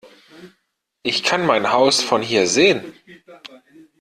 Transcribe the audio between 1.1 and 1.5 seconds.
kann